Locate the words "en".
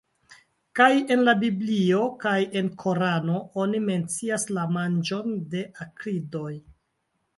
1.15-1.19, 2.61-2.71